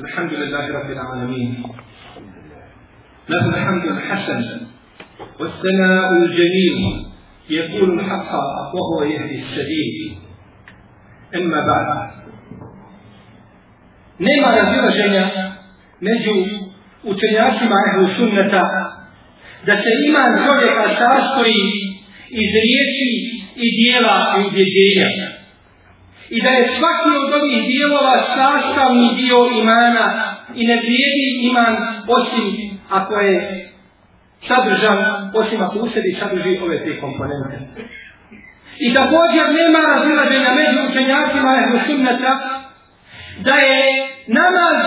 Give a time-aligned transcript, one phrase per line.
[0.00, 1.62] الحمد لله رب العالمين.
[3.28, 4.66] له الحمد الحسن
[5.40, 7.06] والثناء الجميل
[7.50, 8.32] يقول الحق
[8.74, 10.18] وهو يهدي السبيل.
[11.34, 12.10] أما بعد.
[14.20, 15.52] نما نزيل جنيا
[16.02, 16.46] نجو
[17.04, 18.62] وتنياتي مع أهل السنة
[19.66, 21.72] دا سليما نزولي قصاص قريب
[22.32, 23.12] إذ ريشي
[23.56, 25.43] إذ يلا إذ يجيئ
[26.30, 31.76] I da je svaki od ovih dijelova sastavni dio imana i ne vrijedi iman
[32.08, 33.64] osim ako je
[34.48, 37.56] sadržan, osim ako u sebi sadrži ove tri komponente.
[38.78, 42.32] I također nema razilaženja među učenjacima ehlu sunneta
[43.38, 44.78] da je namaz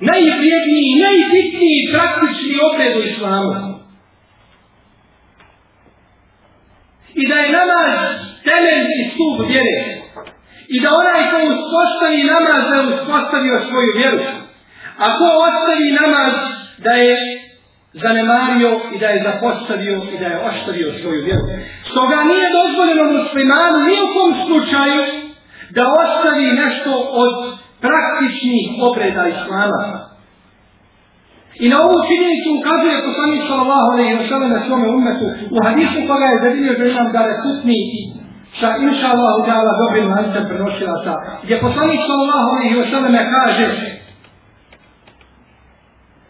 [0.00, 3.52] najvrijedniji i najbitniji praktični obred u islamu.
[7.14, 7.92] I da je namaz
[8.44, 10.01] temelj i stup vjere.
[10.74, 14.18] I da onaj ko uspostavi namaz da je uspostavio svoju vjeru.
[15.04, 16.32] A ko ostavi namaz
[16.84, 17.16] da je
[18.04, 21.44] zanemario i da je zapostavio i da je ostavio svoju vjeru.
[21.90, 25.02] Stoga nije dozvoljeno muslimanu ni u kom slučaju
[25.76, 27.32] da ostavi nešto od
[27.84, 29.82] praktičnih obreda islama.
[31.64, 35.98] I na ovu činjenicu ukazuje poslanik sallallahu alejhi ve sellem na svome ummetu u hadisu
[36.08, 37.78] koga je zabilio da imam da rekutni
[38.62, 43.66] sa inša Allahu ta'ala dobrim lancem prenošilaca, gdje poslanik sallallahu alejhi ve sellem kaže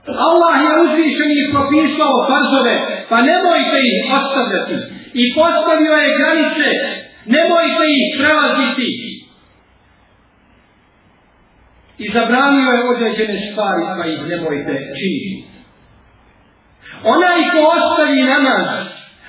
[0.06, 2.74] Allah je uzvišen i propisao farzove,
[3.08, 4.76] pa nemojte ih ostavljati.
[5.14, 6.68] I postavio je granice,
[7.26, 8.88] nemojte ih prelaziti.
[11.98, 15.44] I zabranio je određene stvari, pa ih nemojte činiti.
[17.04, 18.66] Onaj ko ostavi namaz,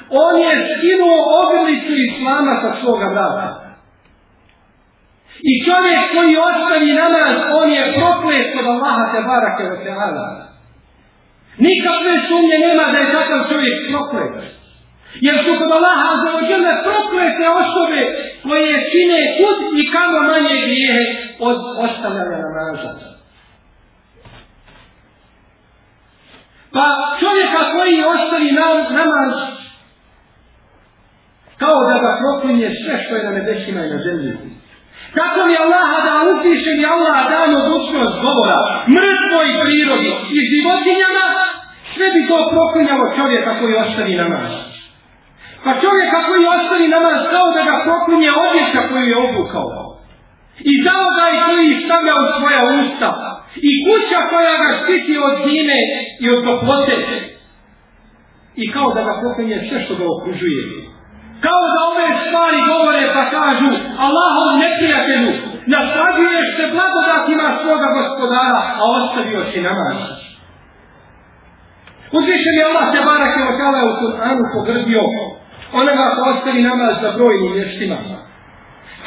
[0.09, 3.64] on je skinuo ogrlicu islama sa svoga brata.
[5.50, 10.26] I čovjek koji ostavi namaz, on je proklet od Allaha te barake wa ta'ala.
[11.58, 14.34] Nikakve sumnje nema da je takav čovjek proklet.
[15.25, 18.02] Jer su kod Allaha za ođele proklete osobe
[18.44, 21.03] koje čine kud i kamo manje grijehe
[21.40, 23.13] od ostavljanja namaza.
[26.74, 26.86] Pa
[27.19, 28.52] čovjeka koji ostavi
[29.00, 29.53] namaz
[31.63, 34.31] kao da ga proklinje sve što je na nebesima i na zemlji.
[35.18, 38.59] Kako mi Allah da upiše mi Allah dan odlučnost govora,
[38.97, 41.25] mrtvoj prirodi i životinjama,
[41.94, 44.51] sve bi to proklinjalo čovjeka koji ostavi namaz.
[45.63, 49.69] Pa čovjeka koji ostavi namaz kao da ga proklinje odjeća koju je obukao.
[50.72, 53.09] I dao ga i koji stavlja u svoja usta.
[53.69, 55.80] I kuća koja ga štiti od zime
[56.24, 56.95] i od toplote.
[58.56, 60.82] I kao da ga proklinje sve što ga okružuje.
[61.46, 63.70] Kao da ove stvari govore pa kažu
[64.06, 65.31] Allahom neprijatelju,
[65.74, 69.98] nastavljuješ se blagodatima svoga gospodara, a ostavio si namaz.
[72.18, 75.04] Uzvišen je Allah te barak je okala u Kur'anu pogrdio
[75.80, 77.98] onoga ko ostavi namaz za brojnim mještima.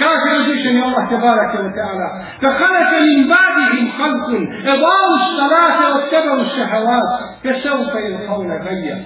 [0.01, 2.09] Kaže uzvišen je Allah te barak je okala
[2.43, 4.43] ka halaka min badihim halkun
[4.75, 7.11] edavu salate od tebe u šehalat
[7.43, 7.69] ke se
[8.09, 8.97] il havna gajja.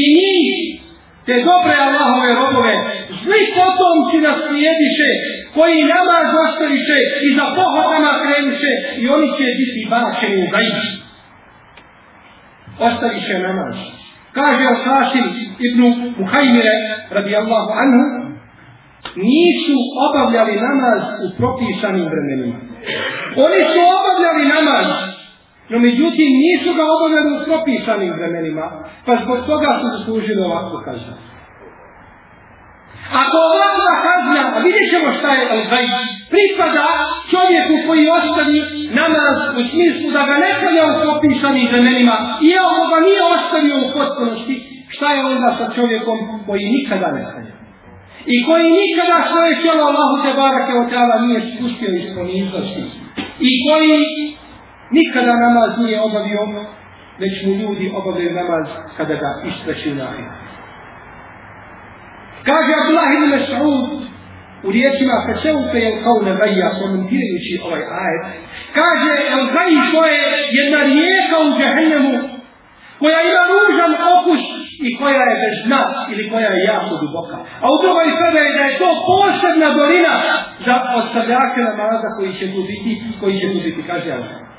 [0.00, 0.83] I njih
[1.26, 2.74] te dobre Allahove robove,
[3.22, 5.10] zli potomci nas slijediše,
[5.54, 10.86] koji namaz ostaviše i za pohodama krenuše i oni će biti bačeni u gajbi.
[12.88, 13.76] Ostaviše namaz.
[14.32, 15.26] Kaže Al-Hasim
[15.58, 15.80] ibn
[16.18, 16.74] Muhajmire,
[17.10, 18.04] radijallahu anhu,
[19.16, 19.76] nisu
[20.08, 22.58] obavljali namaz u propisanim vremenima.
[23.44, 24.86] Oni su obavljali namaz,
[25.70, 28.66] No međutim nisu ga obavljali u propisanim vremenima,
[29.06, 31.14] pa zbog toga su zaslužili ovakvu kaznu.
[33.22, 35.86] Ako ovakva kazna, a vidjet ćemo šta je Al-Gaj,
[36.32, 36.86] pripada
[37.32, 38.58] čovjeku koji ostavi
[39.00, 42.16] namaz u smislu da ga ne kalja u propisanim vremenima,
[42.52, 44.54] iako ga nije ostavio u potpunosti,
[44.94, 47.54] šta je onda sa čovjekom koji nikada ne kalja?
[48.34, 50.88] I koji nikada svoje tijelo Allahu te barake od
[51.24, 52.82] nije spustio iz poniznosti.
[53.48, 53.98] I koji
[54.98, 56.42] nikada namaz nije obavio,
[57.22, 60.30] već mu ljudi obavljaju namaz kada ga istreći u nahid.
[62.48, 63.88] Kaže Abdullah ibn Mas'ud
[64.66, 68.24] u riječima Feseufe je kao nebaija komentirajući ovaj ajet.
[68.78, 70.22] Kaže El Gaj to je
[70.58, 72.14] jedna rijeka u džahennemu
[73.00, 74.42] koja ima ružan okus
[74.86, 75.82] i koja je bez dna
[76.12, 77.36] ili koja je jako duboka.
[77.62, 80.14] A u drugoj sebe je da je to posebna dolina
[80.66, 84.53] za ostavljake namaza koji će tu biti, koji će tu biti, kaže Allah.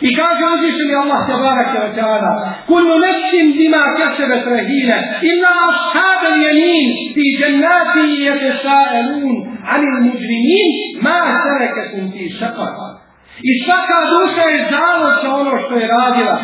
[0.00, 2.32] I kaže uzvišeni Allah tabaraka wa ta'ala
[2.66, 4.98] Kullu nefsim bima kasebet rahine
[5.30, 9.34] Illa ashab al yamin Fi jannati yatesa'elun
[9.74, 10.68] Ani mujrimin
[11.04, 13.00] Ma sareketum fi šakar
[13.48, 16.36] I svaka duša je zalog za ono što je radila.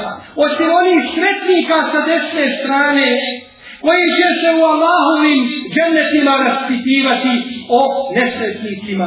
[0.44, 3.08] Osim onih sretnika sa desne strane,
[3.84, 5.40] koji će se u Allahovim
[5.74, 7.34] džennetima raspitivati
[7.80, 7.82] o
[8.16, 9.06] nesretnicima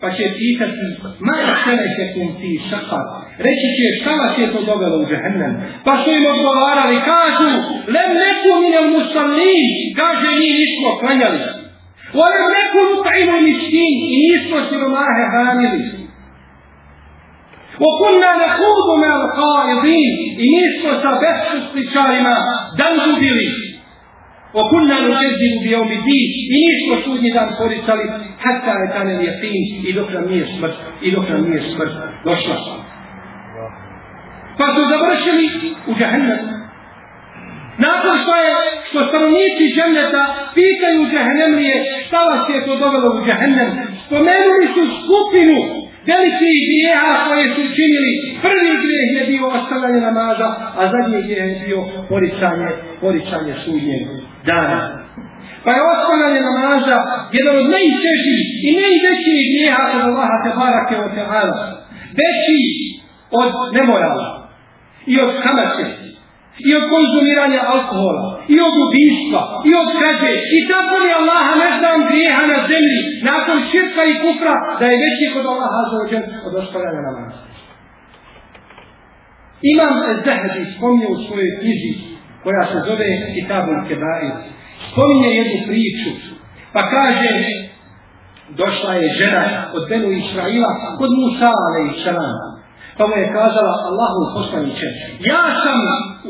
[0.00, 0.84] Pa će pitati,
[1.26, 3.04] ma sene se kum ti šakar.
[3.46, 5.52] Reći će, šta vas je to dovelo u džehennem?
[5.84, 7.50] Pa su im odgovarali, kažu,
[7.94, 9.66] lem neku minel musallin,
[10.00, 11.40] kaže, mi nismo klanjali.
[12.24, 16.02] Olem neku nutaimu miskin, i nismo siromahe hranili.
[17.84, 20.12] وكنا نخوض مع القائضين
[20.44, 22.36] إنيسو سابسو سليشارما
[22.78, 23.48] دنجبلي
[24.54, 27.48] وكنا نكذب بيوم الدين إنيسو سودني دان
[28.47, 31.93] hatta je tane lijepin i dok nam nije smrt, i dok nam nije smrt,
[32.25, 32.57] došla.
[34.57, 35.45] Pa su završili
[35.87, 36.41] u džahennem.
[37.77, 38.53] Nakon što je,
[38.89, 40.23] što stanovnici džahenneta
[40.59, 41.77] pitaju džahennem lije,
[42.07, 43.69] šta vas je to dovelo u džahennem?
[44.05, 45.57] Spomenuli su skupinu
[46.09, 48.11] velike grijeha koje su činili.
[48.45, 50.49] Prvi grijeh je bio ostavljanje namaza,
[50.79, 51.79] a zadnji grijeh je bio
[52.09, 52.69] poricanje,
[53.01, 54.01] poricanje sudnjeg
[54.45, 55.06] dana.
[55.67, 56.97] Pa je ostavljanje namaza
[57.37, 61.57] jedan od najtežih i najvećih grijeha od Allaha te barake o teala.
[62.19, 62.59] Veći
[63.41, 64.27] od nemorala
[65.11, 65.85] i od kamate
[66.67, 68.23] i od konzumiranja alkohola,
[68.53, 72.99] i od ubijstva, i od krađe, i tako li Allaha ne znam grijeha na zemlji,
[73.31, 77.41] nakon širka i kufra, da je veći kod Allaha zaođen od ostavljanja namaza.
[79.73, 79.93] Imam
[80.25, 81.91] Zahabi spomnio u svojoj knjizi,
[82.43, 84.35] koja se zove Kitabul Kebair,
[84.97, 86.09] spominje jednu priču,
[86.73, 87.33] pa kaže,
[88.61, 89.43] došla je žena
[89.75, 92.47] od Benu Israila kod Musa, ale i Šalama.
[92.97, 94.87] Pa mu je kazala Allahu poslaniće,
[95.31, 95.79] ja sam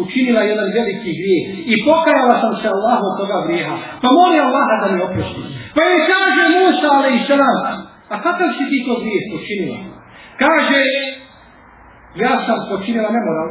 [0.04, 3.75] učinila jedan veliki grijeh i pokajala sam se Allahu toga grijeha.
[4.02, 5.42] Pa moli Allaha da mi oprosti.
[5.75, 7.19] Pa je kaže Musa ale i
[8.14, 9.78] a kakav si ti to grijeh počinila?
[10.44, 10.81] Kaže,
[12.24, 13.50] ja sam počinila nemoral.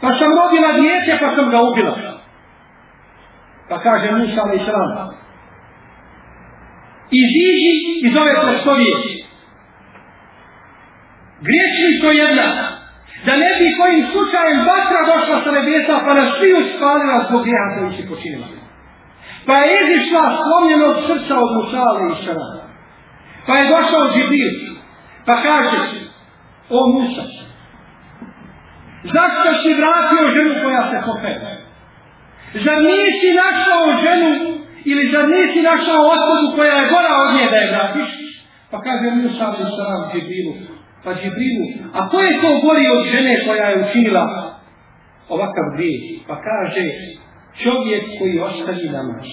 [0.00, 2.13] Pa sam rodila djece pa sam ga ubila.
[3.68, 4.56] Pa kaže Musa ale
[7.10, 7.72] i iziđi
[8.06, 8.94] iz ove prostorije
[11.46, 12.48] Griješništvo jedna,
[13.26, 17.68] da ne bi kojim slučajem vatra došla sa nebesa pa nas svi uspalila zbog grijeha
[17.74, 18.46] koji si počinila.
[19.46, 22.36] Pa je izišla slomljenog srca od Musa i
[23.46, 24.54] Pa je došao Džibril.
[25.26, 25.78] Pa kaže,
[26.70, 27.24] o Musa,
[29.14, 31.53] zašto si vratio ženu koja se popela?
[32.62, 34.30] Zar nisi našao ženu
[34.84, 38.10] ili zar nisi našao osobu koja je gora od nje da je vratiš?
[38.70, 40.54] Pa kaže Musa i Šara Džibrilu,
[41.04, 41.66] Pa Džibrilu,
[41.98, 44.24] a ko je to gori od žene koja je učinila
[45.28, 46.02] ovakav grijeh?
[46.28, 46.84] Pa kaže,
[47.62, 49.26] čovjek koji ostavi namaz.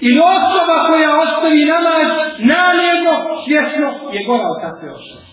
[0.00, 2.08] Ili osoba koja ostavi namaz,
[2.38, 5.31] namjerno, svjesno, je gora od takve osobe.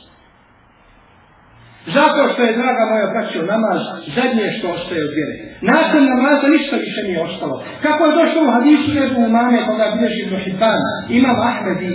[1.85, 3.81] Zato što je, draga moja, braćo, namaz
[4.15, 5.35] zadnje što ostaje od vjere.
[5.71, 7.55] Nakon namaza ništa više nije ostalo.
[7.85, 10.81] Kako je došlo u hadisu Ebu Umame, koga bilježi Ibn Hitan,
[11.19, 11.91] imam Ahmedi,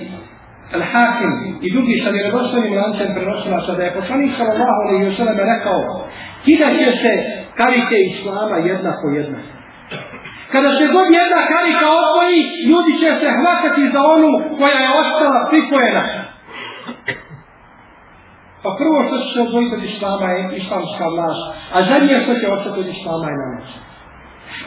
[0.76, 1.32] Al-Hakim
[1.66, 5.80] i drugi sa vjerodostojnim lancem prenosila da je poslanik sallallahu alaihi wa sallam rekao
[6.44, 7.12] kida će se
[7.58, 9.38] karike Islama jedna po jedna.
[10.52, 12.38] Kada se god jedna karika odvoji,
[12.70, 16.02] ljudi će se hvatati za onu koja je ostala pripojena.
[18.64, 21.44] Pa prvo što će se odvojiti od Islama je islamska vlast,
[21.74, 23.68] a zadnje što će ostati od Islama je namaz.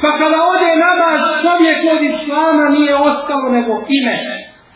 [0.02, 4.18] Pa kada ode namaz, čovjek od Islama nije ostalo nego ime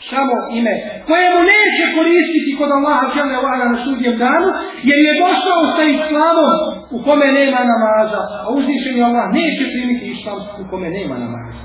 [0.10, 0.74] samo ime,
[1.08, 4.50] koje mu neće koristiti kod Allaha žele vana na sudjem danu,
[4.90, 6.56] jer je došao sa islamom
[6.96, 11.63] u kome nema namaza, a uzvišen je Allah neće primiti islam u kome nema namaza.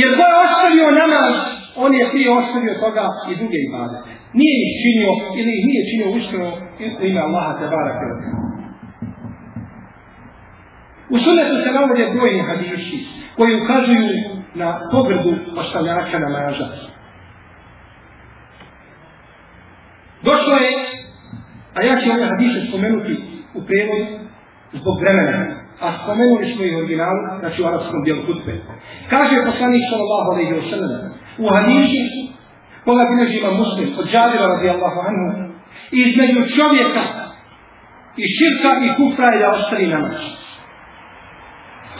[0.00, 1.34] Jer ko je ostavio namaz,
[1.76, 4.17] on je prije ostavio toga i druge ibadete.
[4.32, 6.50] Nije ih činio ili ih nije činio uštrano
[7.00, 8.06] u ime Allaha te barake.
[11.10, 13.06] U sunetu se navode brojni hadisi
[13.36, 14.06] koji ukazuju
[14.54, 16.66] na pogrdu ostavljača namaza.
[20.22, 20.72] Došlo je,
[21.74, 23.14] a ja ću ove hadise spomenuti
[23.54, 24.06] u prevodu
[24.72, 25.46] zbog vremena,
[25.80, 28.52] a spomenuli smo i originalu, znači u arabskom dijelu hutbe.
[29.10, 30.92] Kaže poslanik sallallahu alaihi wa sallam,
[31.38, 32.02] u hadisu,
[32.88, 35.28] koga bileži ima muslim, od Džavira radijallahu anhu,
[36.04, 37.04] između čovjeka
[38.22, 40.38] i širka i kufra je da ostavi namaz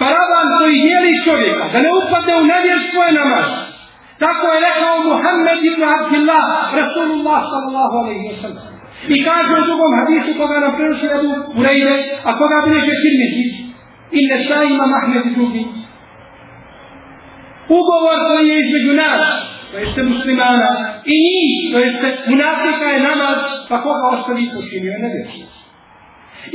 [0.01, 3.49] paravan koji dijeli čovjeka, da ne upadne u nevjerstvo je namaz.
[4.25, 6.47] Tako je rekao Muhammed ibn Abdillah,
[6.81, 8.67] Rasulullah sallallahu alaihi wa sallam.
[9.15, 11.97] I kaže u drugom hadisu koga nam prenosi Ebu Hureyre,
[12.29, 13.45] a koga bileže Tirmizi,
[14.19, 15.65] i ne sa ima Mahmed i drugi.
[17.79, 19.25] Ugovor koji je između nas
[19.71, 20.71] to jeste muslimana,
[21.05, 25.59] i njih, to jeste munafika je namaz, pa koga ostavi počinio je nevječnost.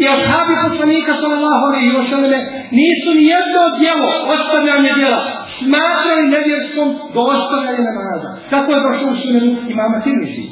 [0.02, 2.44] I ashabi poslanika sallallahu alaihi wa sallam
[2.80, 5.22] nisu ni jedno djelo, ostavljanje djela,
[5.60, 8.30] smatrali nevjerskom do ostavljanja namaza.
[8.50, 10.46] Tako je došlo u sunenu imama Tirmizi.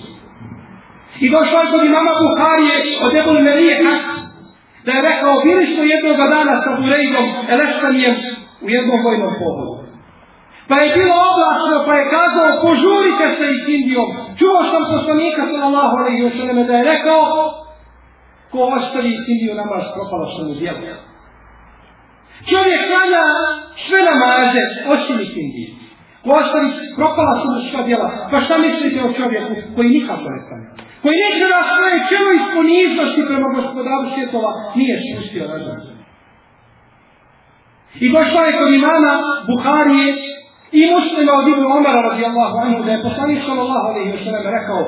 [1.19, 2.75] I došlo je kod imama Buharije
[3.05, 3.75] od Ebul Merije
[4.85, 8.15] da je rekao, bili smo jednog dana sa Burejdom Elestanijem,
[8.61, 9.80] u jednom vojnom pohodu.
[10.71, 14.09] Pa je bilo oblačno, pa je kazao, požurite se i Indijom.
[14.39, 17.21] Čuo sam poslanika sallallahu alaihi wa sallam da je rekao,
[18.51, 20.81] ko ostavi Indiju namaz, propala sam u djelu.
[22.51, 23.23] Čovjek klanja
[23.85, 24.63] sve namaze,
[24.93, 25.71] osim Indiju.
[26.23, 26.67] Ko ostavi,
[26.99, 28.09] propala sam u sva djela.
[28.31, 30.65] Pa šta mislite o čovjeku koji nikako ne stane?
[31.03, 35.77] Koji neće da svoje čelo iz poniznosti prema gospodaru svjetova nije spustio razum.
[38.03, 39.13] I došla je kod imama
[39.49, 40.07] Buharije
[40.79, 44.81] i muslima od Ibn Omara radijallahu anhu da je poslanik sallallahu alaihi wa sallam rekao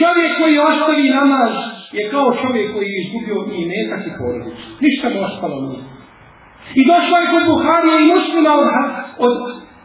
[0.00, 1.52] čovjek koji ostavi namaz
[1.96, 4.64] je kao čovjek koji je izgubio i metak i porodicu.
[4.84, 5.82] Ništa mu ostalo nije.
[6.80, 8.68] I došlo je kod Buharije i muslima od,
[9.26, 9.34] od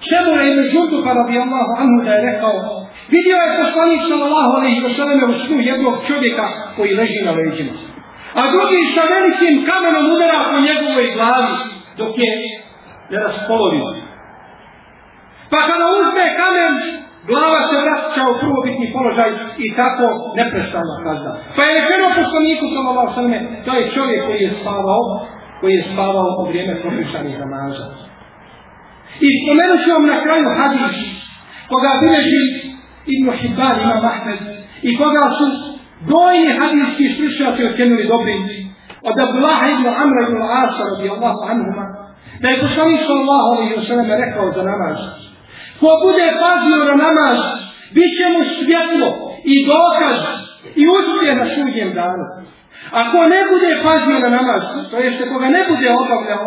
[0.07, 2.55] Čemura ibn Žunduka radijallahu anhu da je rekao
[3.15, 6.45] vidio je poslanik sallallahu alaihi wa sallam u snu jednog čovjeka
[6.75, 7.73] koji leži na leđima.
[8.39, 11.53] A drugi sa velikim kamenom udara po njegovoj glavi
[11.97, 12.31] dok je
[13.11, 14.00] ne raspolovio.
[15.51, 16.73] Pa kada uzme kamen,
[17.29, 19.29] glava se vraća u prvobitni položaj
[19.65, 20.05] i tako
[20.39, 21.31] neprestano kazda.
[21.55, 25.03] Pa je rečeno poslaniku sallallahu sallam, to je čovjek koji je spavao,
[25.59, 27.85] koji je spavao u vrijeme propisanih namaza.
[29.25, 30.97] I spomenut ću vam na kraju hadis,
[31.71, 32.43] koga bileži
[33.15, 34.39] Ibn Hibban, Imam Ahmed,
[34.87, 35.45] i koga su
[36.13, 38.41] dojni hadijski slušalci ocjenili dobrim,
[39.09, 41.85] od Abdullaha ibn Amra ibn Asa radijallahu anhuma,
[42.41, 44.97] da je poslanik sallallahu alaihi wa sallam rekao za namaz.
[45.81, 47.39] Ko bude pazio na namaz,
[47.95, 49.09] bit će mu svjetlo
[49.53, 50.17] i dokaz
[50.81, 52.25] i uspje na sudnjem danu.
[53.01, 54.61] Ako ne bude pazio na namaz,
[54.91, 56.45] to jeste koga ne bude obavljao,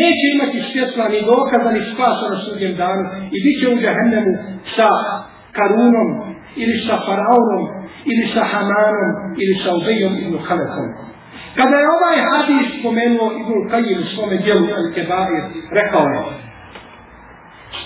[0.00, 4.32] neće imati svjetla ni dokaza ni spasa na sudnjem danu i bit će u džahennemu
[4.76, 4.88] sa
[5.56, 6.08] Karunom
[6.56, 7.64] ili sa Faraonom
[8.10, 9.10] ili sa Hamanom
[9.42, 10.88] ili sa Ubejom ibn Halesom.
[11.58, 15.42] Kada je ovaj hadis spomenuo Ibn Kajim u svome dijelu Al-Kebair,
[15.78, 16.43] rekao je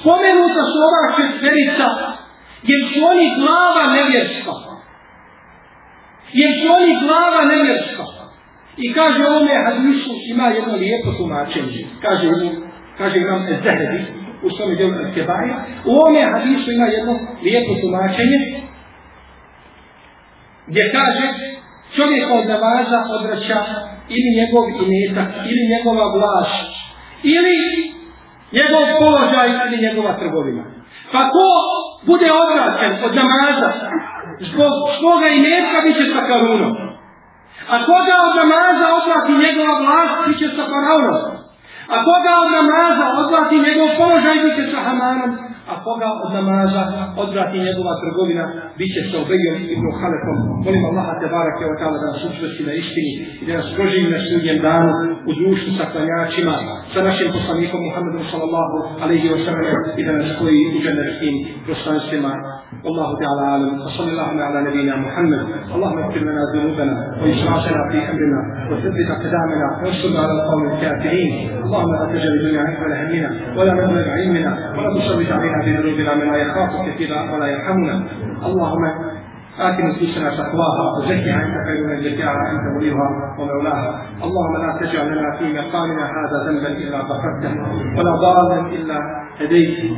[0.01, 1.89] Spomenuta su ova četverica
[2.71, 4.55] jer su oni glava nevjerska.
[6.41, 8.05] Jer su oni glava nevjerska.
[8.77, 11.87] I kaže ovome hadisu ima jedno lijepo tumačenje.
[12.03, 12.27] Kaže,
[12.99, 14.01] kaže nam Zahedi
[14.43, 15.55] u svome djelu Al-Kebair.
[15.85, 18.39] U ovome hadisu ima jedno lijepo tumačenje
[20.71, 21.27] gdje kaže
[21.97, 23.61] čovjek od namaza odraća
[24.17, 26.71] ili njegov imetak, ili njegova vlast,
[27.23, 27.59] ili
[28.57, 30.63] njegov položaj, ili njegova trgovina.
[31.13, 31.47] Pa ko
[32.09, 33.71] bude odvraćen od namaza
[34.51, 36.75] zbog svoga imetka, bit će sa karunom.
[37.73, 41.37] A koga od namaza odvrati njegova vlast, bit će sa faraonom.
[41.95, 45.31] A koga od namaza odvrati njegov položaj, bit će sa hamanom
[45.73, 46.83] a koga od namaza
[47.25, 48.45] odvrati njegova trgovina,
[48.79, 50.39] bit će sa obejom i prohalefom.
[50.67, 54.09] Molim Allaha te barake o ta'ala da nas učvrsti na istini i da nas proživi
[54.15, 54.93] na sudnjem danu
[55.31, 56.55] u društvu sa klanjačima,
[56.93, 61.35] sa našim poslanikom Muhammedom sallallahu alaihi wa sallam i da nas koji u džanetskim
[61.67, 62.33] prostanstvima
[62.69, 65.41] Allahu ta'ala alam, wa sallallahu ala nabina Muhammed.
[65.73, 71.33] Allahumma اغفر لنا ذنوبنا وإسرافنا في أمرنا وثبت أقدامنا وانصرنا على القوم الكافرين.
[71.65, 76.27] اللهم لا تجعل الدنيا أكبر همنا ولا مبلغ علمنا ولا تسلط علينا في ذنوبنا من
[76.33, 77.95] لا يخافك فينا ولا يرحمنا.
[78.47, 78.85] اللهم
[79.59, 83.07] آت نفوسنا تقواها وزكها أنت خير من زكاها أنت وليها
[83.39, 83.91] ومولاها.
[84.27, 87.53] اللهم لا تجعل لنا في مقامنا هذا ذنبا إلا غفرته
[87.97, 88.99] ولا ضالا إلا
[89.41, 89.93] هديت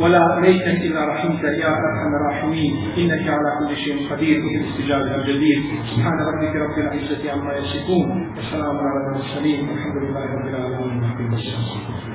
[0.00, 2.72] ولا ميتا إلا رحمت يا أرحم الراحمين.
[2.98, 4.40] إنك على كل شيء قدير.
[4.44, 8.06] وبالاستجابة الجدير سبحان ربك رب العزة عما يصفون.
[8.36, 9.68] والسلام على المرسلين.
[9.68, 12.13] والحمد لله رب العالمين.